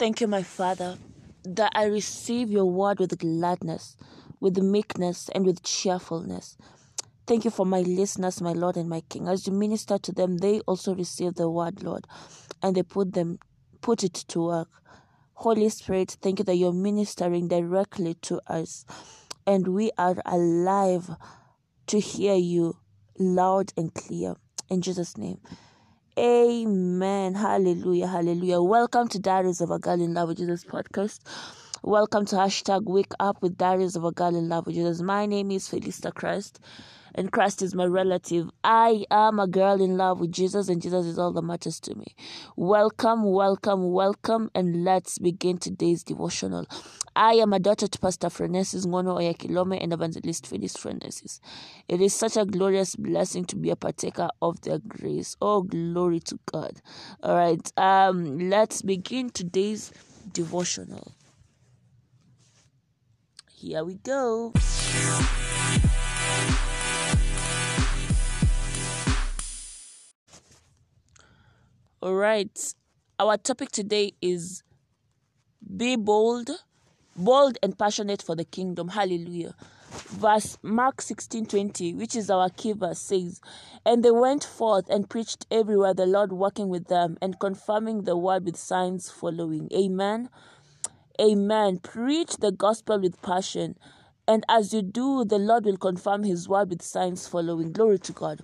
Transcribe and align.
Thank 0.00 0.22
you, 0.22 0.28
my 0.28 0.42
Father, 0.42 0.96
that 1.44 1.72
I 1.74 1.84
receive 1.84 2.50
your 2.50 2.64
word 2.64 3.00
with 3.00 3.18
gladness, 3.18 3.98
with 4.40 4.56
meekness, 4.56 5.28
and 5.34 5.44
with 5.44 5.62
cheerfulness. 5.62 6.56
Thank 7.26 7.44
you 7.44 7.50
for 7.50 7.66
my 7.66 7.82
listeners, 7.82 8.40
my 8.40 8.52
Lord 8.54 8.78
and 8.78 8.88
my 8.88 9.02
King. 9.10 9.28
As 9.28 9.46
you 9.46 9.52
minister 9.52 9.98
to 9.98 10.10
them, 10.10 10.38
they 10.38 10.60
also 10.60 10.94
receive 10.94 11.34
the 11.34 11.50
word, 11.50 11.82
Lord, 11.82 12.06
and 12.62 12.74
they 12.74 12.82
put 12.82 13.12
them 13.12 13.40
put 13.82 14.02
it 14.02 14.14
to 14.14 14.40
work. 14.40 14.68
Holy 15.34 15.68
Spirit, 15.68 16.16
thank 16.22 16.38
you 16.38 16.46
that 16.46 16.56
you're 16.56 16.72
ministering 16.72 17.48
directly 17.48 18.14
to 18.22 18.40
us, 18.46 18.86
and 19.46 19.68
we 19.68 19.90
are 19.98 20.16
alive 20.24 21.10
to 21.88 22.00
hear 22.00 22.36
you 22.36 22.78
loud 23.18 23.74
and 23.76 23.92
clear. 23.92 24.36
In 24.70 24.80
Jesus' 24.80 25.18
name. 25.18 25.42
Amen. 26.20 27.34
Hallelujah. 27.34 28.06
Hallelujah. 28.06 28.60
Welcome 28.60 29.08
to 29.08 29.18
Diaries 29.18 29.62
of 29.62 29.70
a 29.70 29.78
Girl 29.78 29.98
in 30.02 30.12
Love 30.12 30.28
with 30.28 30.36
Jesus 30.36 30.64
podcast. 30.64 31.20
Welcome 31.82 32.26
to 32.26 32.36
hashtag 32.36 32.82
Wake 32.84 33.12
Up 33.18 33.40
with 33.40 33.56
Diaries 33.56 33.96
of 33.96 34.04
a 34.04 34.12
Girl 34.12 34.36
in 34.36 34.50
Love 34.50 34.66
with 34.66 34.74
Jesus. 34.74 35.00
My 35.00 35.24
name 35.24 35.50
is 35.50 35.66
Felista 35.66 36.12
Christ, 36.12 36.60
and 37.14 37.32
Christ 37.32 37.62
is 37.62 37.74
my 37.74 37.84
relative. 37.84 38.50
I 38.64 39.04
am 39.10 39.38
a 39.38 39.46
girl 39.46 39.80
in 39.80 39.96
love 39.96 40.20
with 40.20 40.32
Jesus, 40.32 40.68
and 40.68 40.80
Jesus 40.80 41.06
is 41.06 41.18
all 41.18 41.32
that 41.32 41.42
matters 41.42 41.80
to 41.80 41.94
me. 41.94 42.14
Welcome, 42.56 43.24
welcome, 43.24 43.92
welcome, 43.92 44.50
and 44.54 44.84
let's 44.84 45.18
begin 45.18 45.58
today's 45.58 46.02
devotional. 46.02 46.66
I 47.16 47.34
am 47.34 47.52
a 47.52 47.58
daughter 47.58 47.88
to 47.88 47.98
Pastor 47.98 48.28
Frenesis 48.28 48.86
Ngono 48.86 49.18
Oyakhilome 49.18 49.82
and 49.82 49.92
Evangelist 49.92 50.46
Phyllis 50.46 50.76
Frenesis. 50.76 51.40
It 51.88 52.00
is 52.00 52.14
such 52.14 52.36
a 52.36 52.44
glorious 52.44 52.94
blessing 52.96 53.44
to 53.46 53.56
be 53.56 53.70
a 53.70 53.76
partaker 53.76 54.28
of 54.40 54.60
their 54.62 54.78
grace. 54.78 55.36
Oh, 55.42 55.62
glory 55.62 56.20
to 56.20 56.38
God. 56.52 56.80
All 57.22 57.34
right, 57.34 57.72
um, 57.76 58.48
let's 58.48 58.82
begin 58.82 59.30
today's 59.30 59.92
devotional. 60.32 61.14
Here 63.50 63.84
we 63.84 63.96
go. 63.96 64.52
All 72.02 72.14
right. 72.14 72.74
Our 73.18 73.36
topic 73.36 73.72
today 73.72 74.12
is 74.22 74.62
be 75.76 75.96
bold, 75.96 76.48
bold 77.14 77.58
and 77.62 77.78
passionate 77.78 78.22
for 78.22 78.34
the 78.34 78.46
kingdom. 78.46 78.88
Hallelujah. 78.88 79.54
Verse 79.90 80.56
Mark 80.62 81.02
16:20, 81.02 81.94
which 81.94 82.16
is 82.16 82.30
our 82.30 82.48
key 82.48 82.72
verse 82.72 83.00
says, 83.00 83.42
"And 83.84 84.02
they 84.02 84.12
went 84.12 84.44
forth 84.44 84.88
and 84.88 85.10
preached 85.10 85.44
everywhere, 85.50 85.92
the 85.92 86.06
Lord 86.06 86.32
working 86.32 86.70
with 86.70 86.86
them 86.86 87.18
and 87.20 87.38
confirming 87.38 88.04
the 88.04 88.16
word 88.16 88.46
with 88.46 88.56
signs 88.56 89.10
following." 89.10 89.68
Amen. 89.70 90.30
Amen. 91.20 91.80
Preach 91.80 92.38
the 92.38 92.50
gospel 92.50 92.98
with 92.98 93.20
passion. 93.20 93.76
And 94.30 94.44
as 94.48 94.72
you 94.72 94.80
do, 94.80 95.24
the 95.24 95.40
Lord 95.40 95.64
will 95.64 95.76
confirm 95.76 96.22
His 96.22 96.48
word 96.48 96.70
with 96.70 96.82
signs 96.82 97.26
following. 97.26 97.72
Glory 97.72 97.98
to 97.98 98.12
God. 98.12 98.40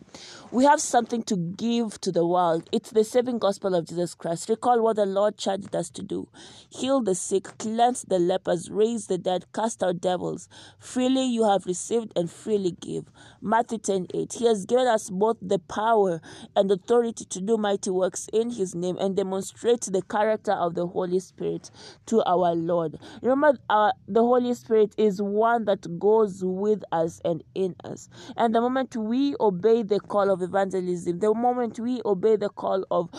We 0.51 0.65
have 0.65 0.81
something 0.81 1.23
to 1.23 1.37
give 1.37 2.01
to 2.01 2.11
the 2.11 2.27
world. 2.27 2.69
It's 2.73 2.91
the 2.91 3.05
saving 3.05 3.39
gospel 3.39 3.73
of 3.73 3.87
Jesus 3.87 4.13
Christ. 4.13 4.49
Recall 4.49 4.83
what 4.83 4.97
the 4.97 5.07
Lord 5.07 5.39
charged 5.39 5.77
us 5.77 5.89
to 5.91 6.03
do 6.03 6.29
heal 6.69 7.01
the 7.01 7.15
sick, 7.15 7.57
cleanse 7.59 8.03
the 8.03 8.19
lepers, 8.19 8.69
raise 8.69 9.07
the 9.07 9.17
dead, 9.17 9.45
cast 9.55 9.83
out 9.83 10.01
devils. 10.01 10.49
Freely 10.79 11.25
you 11.25 11.49
have 11.49 11.67
received 11.67 12.13
and 12.17 12.31
freely 12.31 12.73
give. 12.73 13.05
Matthew 13.41 13.79
10 13.79 14.09
8. 14.13 14.33
He 14.33 14.47
has 14.47 14.67
given 14.67 14.89
us 14.89 15.09
both 15.09 15.37
the 15.41 15.61
power 15.61 16.21
and 16.57 16.71
authority 16.71 17.25
to 17.27 17.41
do 17.41 17.57
mighty 17.57 17.91
works 17.91 18.29
in 18.33 18.51
His 18.51 18.75
name 18.75 18.97
and 18.99 19.17
demonstrate 19.17 19.83
the 19.83 20.03
character 20.03 20.53
of 20.53 20.75
the 20.75 20.87
Holy 20.87 21.21
Spirit 21.21 21.71
to 22.07 22.23
our 22.25 22.55
Lord. 22.55 22.99
Remember, 23.23 23.59
uh, 23.71 23.93
the 24.09 24.23
Holy 24.23 24.55
Spirit 24.55 24.95
is 24.97 25.23
one 25.23 25.65
that 25.67 25.76
that 25.83 25.99
goes 25.99 26.43
with 26.43 26.83
us 26.93 27.21
and 27.25 27.43
in 27.55 27.75
us. 27.85 28.09
And 28.37 28.55
the 28.55 28.61
moment 28.61 28.97
we 28.97 29.35
obey 29.41 29.83
the 29.83 30.01
call 30.01 30.31
of 30.31 30.43
evangelism, 30.43 31.19
the 31.19 31.35
moment 31.35 31.79
we 31.79 32.01
obey 32.05 32.37
the 32.37 32.49
call 32.49 32.85
of 32.91 33.11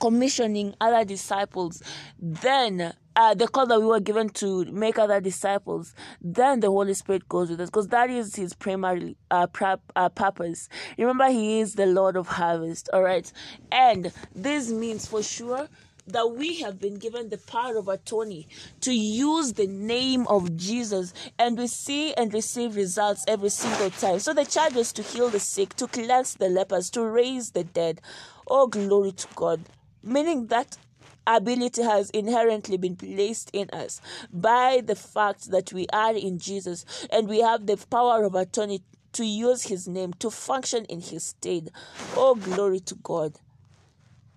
commissioning 0.00 0.74
other 0.80 1.04
disciples, 1.04 1.82
then 2.20 2.92
uh, 3.16 3.34
the 3.34 3.48
call 3.48 3.66
that 3.66 3.80
we 3.80 3.86
were 3.86 3.98
given 3.98 4.28
to 4.28 4.64
make 4.66 4.96
other 4.96 5.20
disciples, 5.20 5.92
then 6.22 6.60
the 6.60 6.68
Holy 6.68 6.94
Spirit 6.94 7.28
goes 7.28 7.50
with 7.50 7.60
us 7.60 7.68
because 7.68 7.88
that 7.88 8.08
is 8.08 8.36
His 8.36 8.54
primary 8.54 9.16
uh, 9.32 9.48
uh, 9.96 10.08
purpose. 10.10 10.68
Remember, 10.96 11.28
He 11.28 11.58
is 11.58 11.74
the 11.74 11.86
Lord 11.86 12.16
of 12.16 12.28
harvest, 12.28 12.88
all 12.92 13.02
right? 13.02 13.30
And 13.72 14.12
this 14.36 14.70
means 14.70 15.06
for 15.06 15.22
sure 15.22 15.68
that 16.08 16.32
we 16.32 16.60
have 16.60 16.80
been 16.80 16.94
given 16.94 17.28
the 17.28 17.38
power 17.38 17.76
of 17.76 17.88
attorney 17.88 18.48
to 18.80 18.92
use 18.92 19.52
the 19.52 19.66
name 19.66 20.26
of 20.26 20.56
Jesus 20.56 21.12
and 21.38 21.58
we 21.58 21.66
see 21.66 22.14
and 22.14 22.32
receive 22.32 22.76
results 22.76 23.24
every 23.28 23.50
single 23.50 23.90
time. 23.90 24.18
So 24.18 24.32
the 24.32 24.44
charge 24.44 24.76
is 24.76 24.92
to 24.94 25.02
heal 25.02 25.28
the 25.28 25.40
sick, 25.40 25.74
to 25.76 25.86
cleanse 25.86 26.34
the 26.34 26.48
lepers, 26.48 26.90
to 26.90 27.02
raise 27.02 27.50
the 27.50 27.64
dead. 27.64 28.00
Oh, 28.46 28.66
glory 28.66 29.12
to 29.12 29.28
God. 29.34 29.60
Meaning 30.02 30.46
that 30.46 30.78
ability 31.26 31.82
has 31.82 32.08
inherently 32.10 32.78
been 32.78 32.96
placed 32.96 33.50
in 33.52 33.68
us 33.70 34.00
by 34.32 34.82
the 34.84 34.96
fact 34.96 35.50
that 35.50 35.72
we 35.72 35.86
are 35.92 36.14
in 36.14 36.38
Jesus 36.38 36.86
and 37.10 37.28
we 37.28 37.40
have 37.40 37.66
the 37.66 37.76
power 37.90 38.24
of 38.24 38.34
attorney 38.34 38.80
to 39.12 39.24
use 39.24 39.64
his 39.64 39.86
name 39.86 40.12
to 40.14 40.30
function 40.30 40.84
in 40.86 41.00
his 41.00 41.24
stead. 41.24 41.70
Oh, 42.16 42.34
glory 42.34 42.80
to 42.80 42.94
God 42.94 43.34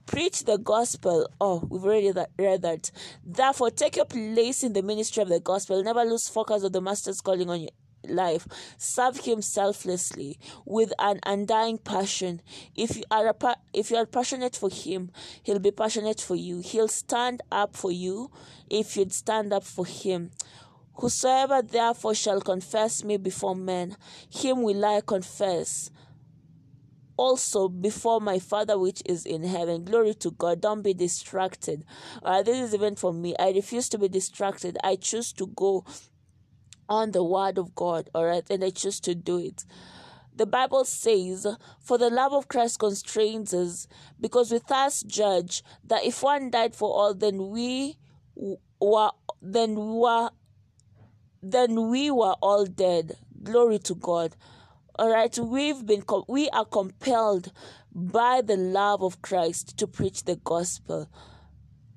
preach 0.06 0.44
the 0.44 0.58
gospel. 0.58 1.28
Oh, 1.40 1.66
we've 1.70 1.84
already 1.84 2.12
read 2.38 2.62
that. 2.62 2.92
Therefore, 3.26 3.72
take 3.72 3.96
your 3.96 4.06
place 4.06 4.64
in 4.64 4.74
the 4.74 4.82
ministry 4.82 5.24
of 5.24 5.30
the 5.30 5.40
gospel. 5.40 5.84
Never 5.84 6.04
lose 6.04 6.30
focus 6.30 6.64
of 6.64 6.74
the 6.74 6.82
master's 6.82 7.22
calling 7.22 7.50
on 7.50 7.62
your 7.62 7.70
life. 8.08 8.48
Serve 8.78 9.18
him 9.18 9.42
selflessly 9.42 10.40
with 10.66 10.94
an 11.00 11.20
undying 11.26 11.78
passion. 11.78 12.42
If 12.76 12.98
you 12.98 13.04
are 13.12 13.28
a, 13.28 13.56
if 13.74 13.92
you 13.92 13.98
are 13.98 14.06
passionate 14.06 14.56
for 14.56 14.70
him, 14.70 15.12
he'll 15.44 15.60
be 15.60 15.72
passionate 15.72 16.20
for 16.22 16.36
you. 16.36 16.60
He'll 16.60 16.88
stand 16.88 17.42
up 17.52 17.76
for 17.76 17.92
you 17.92 18.32
if 18.70 18.98
you'd 18.98 19.14
stand 19.14 19.54
up 19.54 19.64
for 19.64 19.86
him. 19.86 20.32
Whosoever 20.96 21.62
therefore 21.62 22.14
shall 22.14 22.42
confess 22.42 23.04
me 23.04 23.18
before 23.18 23.56
men, 23.56 23.96
him 24.30 24.62
will 24.62 24.84
I 24.86 25.02
confess 25.02 25.90
also 27.18 27.68
before 27.68 28.20
my 28.22 28.40
Father 28.40 28.78
which 28.78 29.02
is 29.06 29.26
in 29.26 29.44
heaven. 29.44 29.84
Glory 29.86 30.14
to 30.16 30.32
God. 30.32 30.62
Don't 30.62 30.82
be 30.82 30.94
distracted. 30.94 31.86
Uh, 32.24 32.42
this 32.42 32.58
is 32.58 32.74
even 32.74 32.96
for 32.96 33.14
me. 33.14 33.36
I 33.40 33.52
refuse 33.52 33.90
to 33.90 33.98
be 33.98 34.08
distracted. 34.08 34.78
I 34.84 34.96
choose 34.96 35.32
to 35.34 35.48
go 35.48 35.86
on 36.90 37.12
the 37.12 37.24
word 37.24 37.58
of 37.58 37.74
God, 37.74 38.10
all 38.14 38.26
right, 38.26 38.44
and 38.50 38.64
I 38.64 38.70
choose 38.70 39.00
to 39.02 39.16
do 39.16 39.38
it. 39.38 39.66
The 40.36 40.46
Bible 40.46 40.84
says, 40.84 41.48
For 41.80 41.98
the 41.98 42.10
love 42.10 42.34
of 42.34 42.48
Christ 42.48 42.80
constrains 42.80 43.54
us, 43.54 43.88
because 44.20 44.52
we 44.52 44.60
thus 44.68 45.02
judge 45.04 45.64
that 45.86 46.04
if 46.04 46.22
one 46.22 46.50
died 46.50 46.76
for 46.76 46.90
all, 46.90 47.14
then 47.14 47.50
we 47.50 47.98
were 48.80 49.12
then 49.42 49.76
we 49.76 49.94
were 50.00 50.30
then 51.44 51.90
we 51.90 52.12
were 52.12 52.36
all 52.42 52.66
dead. 52.66 53.18
Glory 53.44 53.80
to 53.80 53.96
God 53.96 54.36
all 55.02 55.10
right 55.10 55.36
we've 55.40 55.84
been 55.84 56.04
we 56.28 56.48
are 56.52 56.64
compelled 56.64 57.52
by 57.92 58.40
the 58.46 58.56
love 58.56 59.02
of 59.02 59.20
Christ 59.24 59.76
to 59.80 59.88
preach 59.88 60.26
the 60.26 60.36
gospel. 60.36 61.10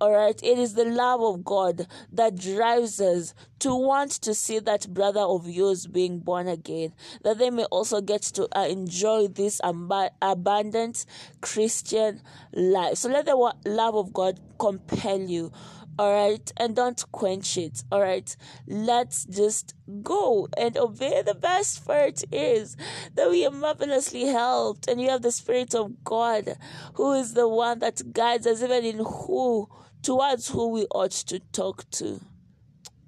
All 0.01 0.11
right 0.11 0.43
it 0.43 0.59
is 0.59 0.73
the 0.73 0.87
love 0.87 1.21
of 1.21 1.45
god 1.45 1.87
that 2.11 2.35
drives 2.35 3.03
us 3.03 3.35
to 3.59 3.75
want 3.75 4.13
to 4.13 4.33
see 4.33 4.59
that 4.59 4.89
brother 4.95 5.21
of 5.21 5.47
yours 5.47 5.87
being 5.87 6.19
born 6.19 6.49
again 6.49 6.95
that 7.23 7.37
they 7.37 7.51
may 7.51 7.65
also 7.65 8.01
get 8.01 8.23
to 8.23 8.49
uh, 8.59 8.67
enjoy 8.69 9.29
this 9.29 9.61
ab- 9.63 10.11
abundant 10.23 11.05
christian 11.43 12.23
life. 12.55 12.97
So 12.97 13.11
let 13.11 13.27
the 13.27 13.37
love 13.67 13.97
of 13.97 14.15
god 14.15 14.41
compel 14.59 15.21
you 15.21 15.53
all 15.99 16.13
right 16.13 16.53
and 16.57 16.75
don't 16.75 17.05
quench 17.13 17.57
it. 17.57 17.85
All 17.91 18.01
right 18.01 18.37
let's 18.67 19.25
just 19.25 19.75
go 20.03 20.49
and 20.57 20.77
obey 20.77 21.23
the 21.23 21.35
best 21.35 21.87
part 21.87 22.23
is 22.33 22.77
that 23.15 23.31
we 23.31 23.47
are 23.47 23.51
marvelously 23.51 24.27
helped 24.27 24.89
and 24.89 25.01
you 25.01 25.11
have 25.11 25.23
the 25.23 25.33
spirit 25.33 25.75
of 25.75 26.03
god 26.05 26.57
who 26.95 27.13
is 27.13 27.35
the 27.35 27.49
one 27.49 27.79
that 27.79 28.13
guides 28.13 28.47
us 28.47 28.63
even 28.63 28.85
in 28.85 28.99
who 28.99 29.69
towards 30.03 30.49
who 30.49 30.69
we 30.69 30.87
ought 30.91 31.11
to 31.13 31.39
talk 31.53 31.89
to. 31.91 32.21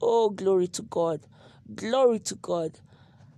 Oh 0.01 0.31
glory 0.31 0.69
to 0.69 0.83
god. 0.83 1.27
Glory 1.75 2.21
to 2.21 2.35
god 2.37 2.79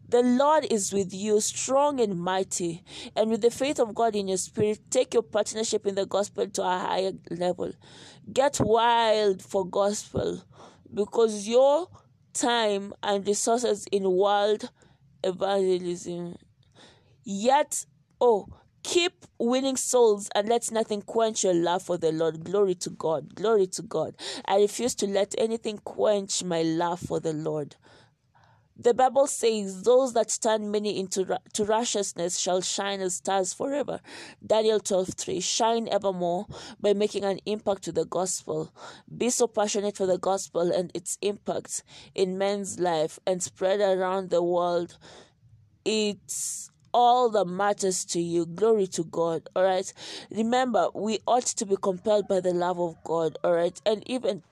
the 0.08 0.22
Lord 0.22 0.66
is 0.70 0.92
with 0.92 1.12
you, 1.12 1.40
strong 1.40 2.00
and 2.00 2.18
mighty, 2.18 2.82
and 3.14 3.30
with 3.30 3.42
the 3.42 3.50
faith 3.50 3.78
of 3.78 3.94
God 3.94 4.16
in 4.16 4.28
your 4.28 4.38
spirit, 4.38 4.80
take 4.90 5.12
your 5.12 5.22
partnership 5.22 5.86
in 5.86 5.96
the 5.96 6.06
gospel 6.06 6.48
to 6.48 6.62
a 6.62 6.78
higher 6.78 7.12
level. 7.30 7.72
Get 8.32 8.58
wild 8.58 9.42
for 9.42 9.66
gospel 9.66 10.42
because 10.92 11.46
your 11.46 11.88
time 12.32 12.94
and 13.02 13.26
resources 13.26 13.86
in 13.92 14.10
world 14.10 14.70
evangelism. 15.22 16.36
Yet, 17.24 17.84
oh, 18.20 18.46
keep 18.82 19.26
winning 19.38 19.76
souls 19.76 20.30
and 20.34 20.48
let 20.48 20.70
nothing 20.72 21.02
quench 21.02 21.44
your 21.44 21.54
love 21.54 21.82
for 21.82 21.98
the 21.98 22.12
Lord. 22.12 22.44
Glory 22.44 22.74
to 22.76 22.90
God. 22.90 23.34
Glory 23.34 23.66
to 23.66 23.82
God. 23.82 24.16
I 24.46 24.56
refuse 24.60 24.94
to 24.96 25.06
let 25.06 25.34
anything 25.36 25.78
quench 25.84 26.42
my 26.42 26.62
love 26.62 27.00
for 27.00 27.20
the 27.20 27.34
Lord. 27.34 27.76
The 28.80 28.94
Bible 28.94 29.26
says, 29.26 29.82
Those 29.82 30.12
that 30.12 30.36
turn 30.40 30.70
many 30.70 31.00
into 31.00 31.38
to 31.54 31.64
righteousness 31.64 32.38
shall 32.38 32.60
shine 32.60 33.00
as 33.00 33.14
stars 33.16 33.52
forever. 33.52 34.00
Daniel 34.46 34.78
12 34.78 35.08
3. 35.16 35.40
Shine 35.40 35.88
evermore 35.88 36.46
by 36.80 36.92
making 36.92 37.24
an 37.24 37.40
impact 37.44 37.82
to 37.84 37.92
the 37.92 38.04
gospel. 38.04 38.72
Be 39.16 39.30
so 39.30 39.48
passionate 39.48 39.96
for 39.96 40.06
the 40.06 40.18
gospel 40.18 40.70
and 40.70 40.92
its 40.94 41.18
impact 41.22 41.82
in 42.14 42.38
men's 42.38 42.78
life 42.78 43.18
and 43.26 43.42
spread 43.42 43.80
around 43.80 44.30
the 44.30 44.42
world. 44.42 44.96
It's 45.84 46.70
all 46.94 47.30
that 47.30 47.46
matters 47.46 48.04
to 48.04 48.20
you. 48.20 48.46
Glory 48.46 48.86
to 48.88 49.04
God. 49.04 49.48
All 49.54 49.64
right. 49.64 49.92
Remember, 50.30 50.88
we 50.94 51.18
ought 51.26 51.46
to 51.46 51.66
be 51.66 51.76
compelled 51.80 52.28
by 52.28 52.40
the 52.40 52.52
love 52.52 52.78
of 52.80 52.96
God. 53.04 53.36
All 53.44 53.52
right. 53.54 53.80
And 53.84 54.02
even 54.08 54.42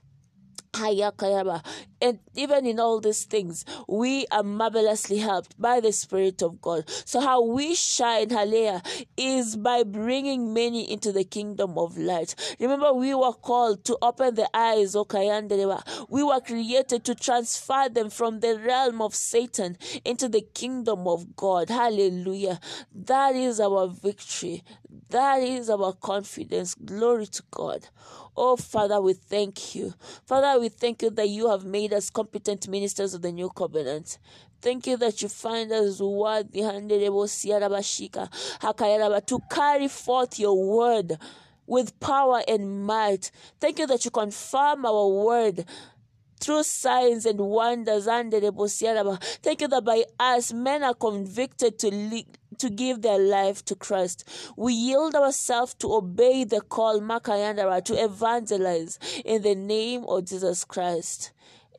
and 2.01 2.19
even 2.35 2.67
in 2.67 2.79
all 2.79 3.01
these 3.01 3.25
things, 3.25 3.65
we 3.89 4.27
are 4.31 4.43
marvelously 4.43 5.19
helped 5.19 5.61
by 5.61 5.81
the 5.81 5.93
Spirit 5.93 6.43
of 6.43 6.61
God. 6.61 6.85
So, 7.05 7.21
how 7.21 7.43
we 7.43 7.75
shine, 7.75 8.31
hallelujah, 8.31 8.83
is 9.17 9.57
by 9.57 9.83
bringing 9.83 10.53
many 10.53 10.91
into 10.91 11.13
the 11.13 11.25
kingdom 11.25 11.79
of 11.79 11.97
light. 11.97 12.35
Remember, 12.61 12.93
we 12.93 13.15
were 13.15 13.33
called 13.33 13.85
to 13.87 13.99
open 14.03 14.35
the 14.35 14.49
eyes, 14.55 14.95
Okayandeleva. 14.95 16.07
We 16.09 16.23
were 16.23 16.41
created 16.41 17.05
to 17.05 17.15
transfer 17.15 17.89
them 17.89 18.11
from 18.11 18.41
the 18.41 18.59
realm 18.59 19.01
of 19.01 19.15
Satan 19.15 19.77
into 20.05 20.29
the 20.29 20.43
kingdom 20.55 21.09
of 21.09 21.37
God. 21.37 21.71
Hallelujah. 21.71 22.61
That 22.95 23.35
is 23.35 23.61
our 23.61 23.89
victory. 23.89 24.63
That 25.11 25.39
is 25.43 25.71
our 25.71 25.93
confidence. 25.93 26.75
Glory 26.75 27.27
to 27.27 27.43
God. 27.51 27.89
Oh, 28.37 28.57
Father, 28.57 29.01
we 29.01 29.15
thank 29.15 29.75
you. 29.75 29.95
Father, 30.27 30.61
we 30.61 30.69
thank 30.69 31.01
you 31.03 31.09
that 31.11 31.29
you 31.29 31.49
have 31.49 31.65
made 31.65 31.95
us 31.95 32.11
competent 32.11 32.69
ministers 32.69 33.15
of 33.15 33.23
the 33.23 33.33
new 33.33 33.49
covenant. 33.49 34.19
Thank 34.61 34.87
you 34.87 34.99
that 34.99 35.23
you 35.23 35.29
find 35.29 35.73
us 35.73 36.01
worthy 36.01 36.61
to 36.61 37.01
carry 39.51 39.89
forth 39.89 40.39
your 40.39 40.77
word 40.77 41.19
with 41.67 41.99
power 41.99 42.43
and 42.47 42.85
might. 42.85 43.31
Thank 43.59 43.79
you 43.79 43.87
that 43.87 44.05
you 44.05 44.11
confirm 44.11 44.85
our 44.85 45.09
word 45.09 45.65
through 46.39 46.65
signs 46.65 47.27
and 47.27 47.41
wonders. 47.41 48.05
Thank 48.05 48.35
you 48.35 49.69
that 49.69 49.83
by 49.85 50.05
us 50.21 50.53
men 50.53 50.83
are 50.83 50.95
convicted 50.95 51.79
to 51.79 51.95
lead 51.95 52.27
to 52.59 52.71
give 52.71 53.03
their 53.03 53.19
life 53.19 53.65
to 53.67 53.75
Christ. 53.75 54.25
We 54.57 54.73
yield 54.73 55.15
ourselves 55.15 55.75
to 55.75 55.95
obey 55.95 56.45
the 56.45 56.61
call, 56.61 57.01
Makayandara, 57.01 57.85
to 57.85 57.95
evangelize 57.95 58.99
in 59.25 59.43
the 59.43 59.55
name 59.55 60.05
of 60.05 60.27
Jesus 60.27 60.65
Christ. 60.65 61.33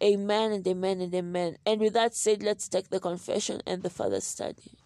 Amen 0.03 0.51
and 0.51 0.67
amen 0.67 1.01
and 1.01 1.13
amen. 1.13 1.57
And 1.65 1.81
with 1.81 1.93
that 1.93 2.15
said, 2.15 2.43
let's 2.43 2.67
take 2.67 2.89
the 2.89 2.99
confession 2.99 3.61
and 3.65 3.83
the 3.83 3.89
further 3.89 4.21
study. 4.21 4.77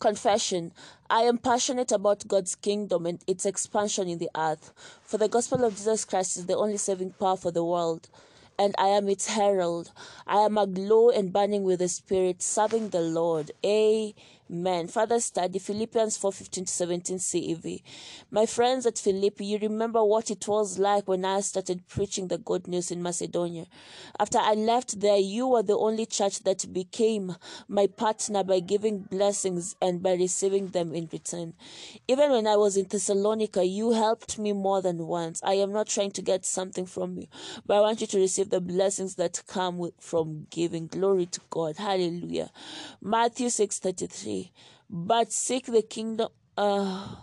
Confession 0.00 0.72
I 1.10 1.24
am 1.24 1.36
passionate 1.36 1.92
about 1.92 2.26
God's 2.26 2.54
kingdom 2.54 3.04
and 3.04 3.22
its 3.26 3.44
expansion 3.44 4.08
in 4.08 4.16
the 4.16 4.30
earth. 4.34 4.72
For 5.02 5.18
the 5.18 5.28
gospel 5.28 5.62
of 5.62 5.76
Jesus 5.76 6.06
Christ 6.06 6.38
is 6.38 6.46
the 6.46 6.56
only 6.56 6.78
saving 6.78 7.10
power 7.10 7.36
for 7.36 7.50
the 7.50 7.62
world, 7.62 8.08
and 8.58 8.74
I 8.78 8.88
am 8.88 9.10
its 9.10 9.26
herald. 9.26 9.92
I 10.26 10.38
am 10.38 10.56
aglow 10.56 11.10
and 11.10 11.34
burning 11.34 11.64
with 11.64 11.80
the 11.80 11.88
Spirit, 11.88 12.40
serving 12.40 12.88
the 12.88 13.02
Lord. 13.02 13.50
Amen. 13.62 14.14
Amen. 14.52 14.88
Further 14.88 15.20
study 15.20 15.60
Philippians 15.60 16.16
4 16.16 16.32
15 16.32 16.64
to 16.64 16.72
17 16.72 17.18
CEV. 17.18 17.82
My 18.32 18.46
friends 18.46 18.84
at 18.84 18.98
Philippi, 18.98 19.44
you 19.46 19.58
remember 19.58 20.02
what 20.04 20.28
it 20.28 20.48
was 20.48 20.76
like 20.76 21.06
when 21.06 21.24
I 21.24 21.40
started 21.40 21.86
preaching 21.86 22.26
the 22.26 22.38
good 22.38 22.66
news 22.66 22.90
in 22.90 23.00
Macedonia. 23.00 23.66
After 24.18 24.38
I 24.38 24.54
left 24.54 24.98
there, 24.98 25.18
you 25.18 25.46
were 25.46 25.62
the 25.62 25.76
only 25.78 26.04
church 26.04 26.40
that 26.40 26.72
became 26.72 27.36
my 27.68 27.86
partner 27.86 28.42
by 28.42 28.58
giving 28.58 29.02
blessings 29.02 29.76
and 29.80 30.02
by 30.02 30.14
receiving 30.14 30.68
them 30.68 30.94
in 30.94 31.08
return. 31.12 31.54
Even 32.08 32.32
when 32.32 32.48
I 32.48 32.56
was 32.56 32.76
in 32.76 32.86
Thessalonica, 32.88 33.64
you 33.64 33.92
helped 33.92 34.36
me 34.36 34.52
more 34.52 34.82
than 34.82 35.06
once. 35.06 35.40
I 35.44 35.54
am 35.54 35.72
not 35.72 35.86
trying 35.86 36.10
to 36.12 36.22
get 36.22 36.44
something 36.44 36.86
from 36.86 37.18
you, 37.18 37.28
but 37.66 37.76
I 37.76 37.80
want 37.82 38.00
you 38.00 38.08
to 38.08 38.18
receive 38.18 38.50
the 38.50 38.60
blessings 38.60 39.14
that 39.14 39.44
come 39.46 39.90
from 40.00 40.48
giving. 40.50 40.88
Glory 40.88 41.26
to 41.26 41.40
God. 41.50 41.76
Hallelujah. 41.76 42.50
Matthew 43.00 43.48
6 43.48 43.78
33 43.78 44.39
but 44.88 45.32
seek 45.32 45.66
the 45.66 45.82
kingdom. 45.82 46.28
Uh, 46.56 47.16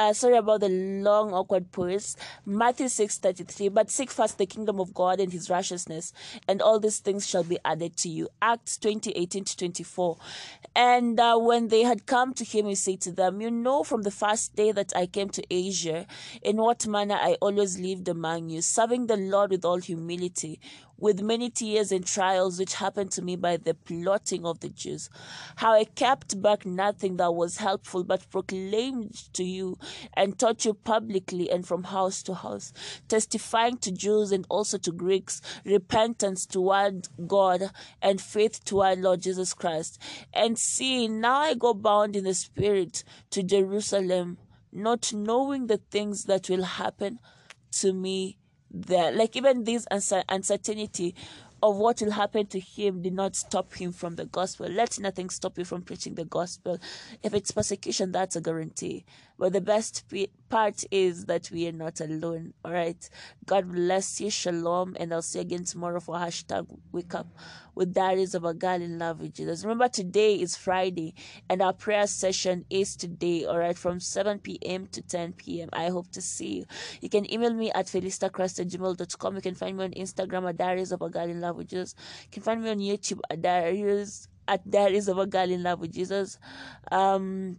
uh, 0.00 0.14
sorry 0.14 0.36
about 0.36 0.60
the 0.60 0.68
long 0.68 1.32
awkward 1.34 1.70
pause. 1.72 2.16
Matthew 2.46 2.86
6.33 2.86 3.72
but 3.72 3.90
seek 3.90 4.10
first 4.10 4.38
the 4.38 4.46
kingdom 4.46 4.80
of 4.80 4.94
god 4.94 5.20
and 5.20 5.30
his 5.30 5.50
righteousness 5.50 6.14
and 6.48 6.62
all 6.62 6.80
these 6.80 7.00
things 7.00 7.26
shall 7.26 7.44
be 7.44 7.58
added 7.66 7.98
to 7.98 8.08
you. 8.08 8.28
Acts 8.40 8.78
20.18 8.78 9.44
to 9.44 9.56
24 9.58 10.16
and 10.74 11.18
uh, 11.18 11.36
when 11.36 11.68
they 11.68 11.82
had 11.82 12.06
come 12.06 12.32
to 12.34 12.44
him, 12.44 12.66
he 12.66 12.74
said 12.76 13.00
to 13.02 13.12
them, 13.12 13.40
You 13.40 13.50
know 13.50 13.82
from 13.82 14.02
the 14.02 14.10
first 14.10 14.54
day 14.54 14.70
that 14.72 14.92
I 14.94 15.06
came 15.06 15.28
to 15.30 15.42
Asia, 15.50 16.06
in 16.42 16.56
what 16.58 16.86
manner 16.86 17.18
I 17.20 17.36
always 17.40 17.78
lived 17.78 18.08
among 18.08 18.50
you, 18.50 18.62
serving 18.62 19.06
the 19.06 19.16
Lord 19.16 19.50
with 19.50 19.64
all 19.64 19.78
humility, 19.78 20.60
with 20.96 21.22
many 21.22 21.50
tears 21.50 21.90
and 21.90 22.06
trials 22.06 22.58
which 22.58 22.74
happened 22.74 23.10
to 23.12 23.22
me 23.22 23.34
by 23.34 23.56
the 23.56 23.74
plotting 23.74 24.44
of 24.46 24.60
the 24.60 24.68
Jews. 24.68 25.10
How 25.56 25.72
I 25.72 25.84
kept 25.84 26.40
back 26.40 26.64
nothing 26.64 27.16
that 27.16 27.32
was 27.32 27.56
helpful, 27.56 28.04
but 28.04 28.30
proclaimed 28.30 29.14
to 29.32 29.42
you 29.42 29.78
and 30.14 30.38
taught 30.38 30.64
you 30.64 30.74
publicly 30.74 31.50
and 31.50 31.66
from 31.66 31.84
house 31.84 32.22
to 32.24 32.34
house, 32.34 32.72
testifying 33.08 33.78
to 33.78 33.90
Jews 33.90 34.32
and 34.32 34.46
also 34.48 34.78
to 34.78 34.92
Greeks 34.92 35.40
repentance 35.64 36.46
toward 36.46 37.08
God 37.26 37.70
and 38.02 38.20
faith 38.20 38.64
toward 38.64 39.00
Lord 39.00 39.22
Jesus 39.22 39.54
Christ. 39.54 40.00
And 40.32 40.58
see, 40.58 41.08
now 41.08 41.38
I 41.38 41.54
go 41.54 41.74
bound 41.74 42.16
in 42.16 42.24
the 42.24 42.34
Spirit 42.34 43.04
to 43.30 43.42
Jerusalem, 43.42 44.38
not 44.72 45.12
knowing 45.12 45.66
the 45.66 45.78
things 45.78 46.24
that 46.24 46.48
will 46.48 46.64
happen 46.64 47.18
to 47.72 47.92
me 47.92 48.38
there. 48.70 49.12
Like 49.12 49.36
even 49.36 49.64
this 49.64 49.86
uncertainty 49.90 51.14
of 51.62 51.76
what 51.76 52.00
will 52.00 52.12
happen 52.12 52.46
to 52.46 52.58
him 52.58 53.02
did 53.02 53.12
not 53.12 53.36
stop 53.36 53.74
him 53.74 53.92
from 53.92 54.16
the 54.16 54.24
gospel. 54.24 54.66
Let 54.68 54.98
nothing 54.98 55.28
stop 55.28 55.58
you 55.58 55.64
from 55.64 55.82
preaching 55.82 56.14
the 56.14 56.24
gospel. 56.24 56.78
If 57.22 57.34
it's 57.34 57.50
persecution, 57.50 58.12
that's 58.12 58.36
a 58.36 58.40
guarantee. 58.40 59.04
But 59.40 59.54
the 59.54 59.62
best 59.62 60.04
part 60.50 60.84
is 60.90 61.24
that 61.24 61.50
we 61.50 61.66
are 61.66 61.72
not 61.72 62.02
alone. 62.02 62.52
All 62.62 62.72
right. 62.72 63.08
God 63.46 63.72
bless 63.72 64.20
you. 64.20 64.28
Shalom. 64.28 64.98
And 65.00 65.14
I'll 65.14 65.22
see 65.22 65.38
you 65.38 65.46
again 65.46 65.64
tomorrow 65.64 65.98
for 65.98 66.16
hashtag 66.16 66.66
wake 66.92 67.14
up 67.14 67.26
with 67.74 67.94
Diaries 67.94 68.34
of 68.34 68.44
a 68.44 68.52
Girl 68.52 68.82
in 68.82 68.98
Love 68.98 69.22
with 69.22 69.32
Jesus. 69.32 69.64
Remember, 69.64 69.88
today 69.88 70.34
is 70.34 70.58
Friday 70.58 71.14
and 71.48 71.62
our 71.62 71.72
prayer 71.72 72.06
session 72.06 72.66
is 72.68 72.96
today, 72.96 73.46
all 73.46 73.58
right, 73.58 73.78
from 73.78 73.98
7 73.98 74.40
p.m. 74.40 74.86
to 74.88 75.00
10 75.00 75.32
p.m. 75.32 75.70
I 75.72 75.88
hope 75.88 76.10
to 76.10 76.20
see 76.20 76.58
you. 76.58 76.64
You 77.00 77.08
can 77.08 77.32
email 77.32 77.54
me 77.54 77.72
at 77.72 77.86
felistachrist 77.86 78.58
You 78.58 79.40
can 79.40 79.54
find 79.54 79.78
me 79.78 79.84
on 79.84 79.92
Instagram 79.92 80.50
at 80.50 80.58
Diaries 80.58 80.92
of 80.92 81.00
a 81.00 81.08
Girl 81.08 81.30
in 81.30 81.40
Love 81.40 81.56
with 81.56 81.68
Jesus. 81.68 81.94
You 82.24 82.28
can 82.30 82.42
find 82.42 82.62
me 82.62 82.68
on 82.68 82.78
YouTube 82.78 83.20
at 83.30 83.40
Diaries 83.40 84.28
at 84.48 84.68
Diaries 84.68 85.08
of 85.08 85.16
a 85.16 85.26
Girl 85.26 85.50
in 85.50 85.62
Love 85.62 85.80
with 85.80 85.92
Jesus. 85.94 86.38
Um, 86.92 87.56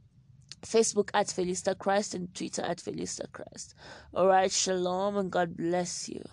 Facebook 0.62 1.10
at 1.14 1.28
Felista 1.28 1.78
Christ 1.78 2.16
and 2.16 2.34
Twitter 2.34 2.62
at 2.62 2.78
Felista 2.78 3.32
Christ. 3.32 3.76
All 4.14 4.28
right, 4.28 4.52
shalom 4.52 5.18
and 5.18 5.32
God 5.32 5.58
bless 5.58 6.10
you. 6.10 6.24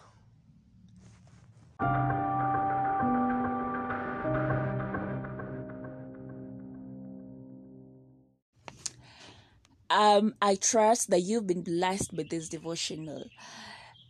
Um, 9.91 10.35
I 10.43 10.55
trust 10.57 11.11
that 11.11 11.21
you've 11.21 11.47
been 11.47 11.63
blessed 11.63 12.15
by 12.15 12.25
this 12.29 12.51
devotional, 12.51 13.25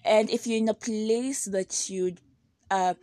and 0.05 0.29
if 0.29 0.47
you're 0.47 0.59
in 0.59 0.69
a 0.69 0.75
place 0.75 1.45
that 1.45 1.89
you, 1.89 2.17
uh, 2.71 2.95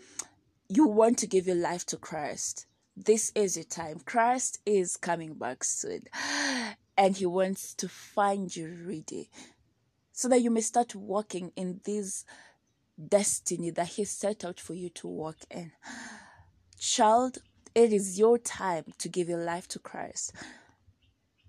you 0.68 0.86
want 0.86 1.18
to 1.20 1.28
give 1.28 1.48
your 1.48 1.56
life 1.56 1.86
to 1.88 1.98
Christ, 1.98 2.66
this 2.98 3.32
is 3.34 3.56
your 3.56 3.64
time. 3.64 4.02
Christ 4.06 4.60
is 4.66 4.98
coming 4.98 5.36
back 5.36 5.64
soon, 5.64 6.02
and 6.98 7.18
He 7.18 7.26
wants 7.26 7.74
to 7.76 7.88
find 7.90 8.56
you 8.56 8.76
ready, 8.88 9.30
so 10.12 10.28
that 10.30 10.42
you 10.42 10.52
may 10.52 10.62
start 10.62 10.96
walking 10.96 11.52
in 11.56 11.82
this 11.84 12.26
destiny 13.10 13.72
that 13.72 13.88
He 13.90 14.06
set 14.06 14.46
out 14.46 14.60
for 14.60 14.74
you 14.74 14.90
to 14.90 15.08
walk 15.08 15.38
in. 15.52 15.72
Child, 16.80 17.40
it 17.74 17.92
is 17.92 18.20
your 18.20 18.38
time 18.38 18.86
to 19.00 19.10
give 19.10 19.28
your 19.30 19.44
life 19.44 19.68
to 19.70 19.80
Christ 19.80 20.34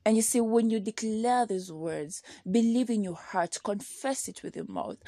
And 0.05 0.15
you 0.17 0.23
see, 0.23 0.41
when 0.41 0.71
you 0.71 0.79
declare 0.79 1.47
these 1.47 1.73
words, 1.73 2.23
believe 2.49 2.91
in 2.91 3.03
your 3.03 3.17
heart, 3.17 3.59
confess 3.65 4.29
it 4.29 4.43
with 4.45 4.55
your 4.55 4.67
mouth, 4.69 4.99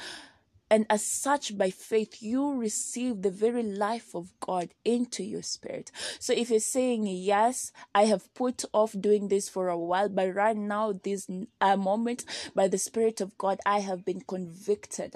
and 0.71 0.85
as 0.89 1.03
such, 1.03 1.57
by 1.57 1.71
faith, 1.71 2.21
you 2.21 2.53
receive 2.53 3.21
the 3.21 3.31
very 3.31 3.63
life 3.63 4.13
of 4.13 4.31
God 4.39 4.69
into 4.85 5.23
your 5.23 5.41
spirit. 5.41 5.91
So 6.19 6.31
if 6.33 6.51
you're 6.51 6.59
saying, 6.59 7.07
Yes, 7.07 7.71
I 7.95 8.05
have 8.05 8.31
put 8.35 8.65
off 8.71 8.95
doing 8.99 9.29
this 9.29 9.49
for 9.49 9.69
a 9.69 9.77
while, 9.77 10.09
but 10.09 10.33
right 10.35 10.55
now, 10.55 10.93
this 11.03 11.27
uh, 11.59 11.75
moment, 11.75 12.23
by 12.53 12.67
the 12.67 12.77
Spirit 12.77 13.19
of 13.19 13.37
God, 13.37 13.59
I 13.65 13.79
have 13.79 14.05
been 14.05 14.21
convicted 14.21 15.15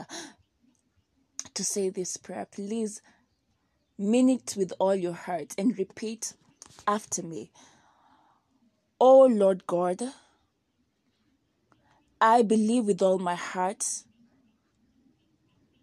to 1.53 1.63
say 1.63 1.89
this 1.89 2.17
prayer. 2.17 2.48
Please 2.51 3.01
mean 3.98 4.29
it 4.29 4.55
with 4.57 4.74
all 4.79 4.95
your 4.95 5.13
heart 5.13 5.53
and 5.57 5.77
repeat 5.77 6.33
after 6.88 7.22
me. 7.22 7.51
Oh 9.00 9.25
Lord 9.25 9.67
God, 9.67 10.01
I 12.19 12.41
believe 12.41 12.86
with 12.86 13.01
all 13.01 13.19
my 13.19 13.36
heart 13.36 13.86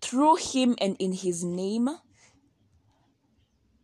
Through 0.00 0.36
him 0.36 0.76
and 0.80 0.96
in 0.98 1.12
his 1.12 1.44
name, 1.44 1.88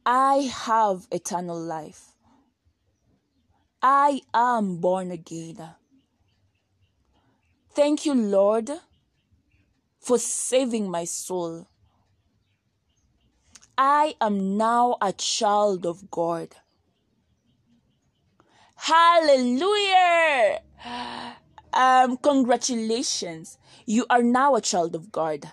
I 0.04 0.50
have 0.52 1.06
eternal 1.11 1.61
life. 1.61 2.12
I 3.82 4.23
am 4.32 4.78
born 4.78 5.11
again. 5.11 5.75
Thank 7.70 8.06
you, 8.06 8.14
Lord, 8.14 8.70
for 10.00 10.18
saving 10.18 10.90
my 10.90 11.04
soul. 11.04 11.68
I 13.76 14.14
am 14.20 14.56
now 14.56 14.96
a 15.02 15.12
child 15.12 15.85
of 15.85 16.11
God. 16.11 16.56
Hallelujah! 18.76 20.61
Um, 21.73 22.16
congratulations. 22.16 23.58
You 23.85 24.06
are 24.08 24.23
now 24.23 24.54
a 24.54 24.62
child 24.62 24.94
of 24.94 25.12
God. 25.12 25.52